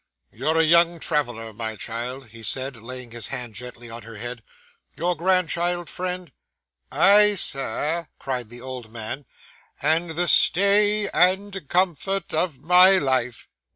[0.31, 4.41] 'You're a young traveller, my child,' he said, laying his hand gently on her head.
[4.97, 6.31] 'Your grandchild, friend?'
[6.91, 9.27] 'Aye, Sir,' cried the old man,
[9.79, 13.47] 'and the stay and comfort of my life.